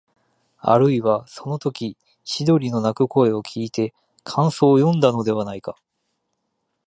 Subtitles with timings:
[0.57, 3.93] あるいは、そのとき千鳥の鳴く声をきいて
[4.23, 5.77] 感想をよんだのではないか、